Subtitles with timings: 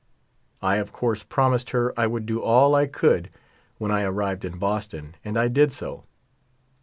[0.63, 3.29] I of coarse promised her I would do all I could
[3.77, 6.05] when I arrived in Boston, and I did so.